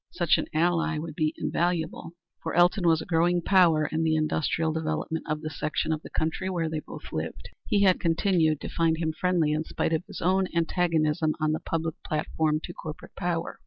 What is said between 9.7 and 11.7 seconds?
of his own antagonism on the